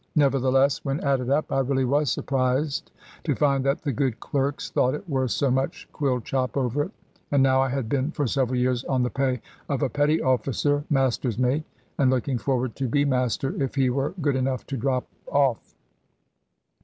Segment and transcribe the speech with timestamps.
[0.15, 2.89] Nevertheless, when added up, I really was surprised
[3.23, 6.91] to find that the good clerks thought it worth so much quill chop over it.
[7.29, 10.83] And now I had been for several years on the pay of a petty officer
[10.89, 11.65] (master's mate),
[11.99, 15.75] and looking forward to be master, if he were good enough to drop off.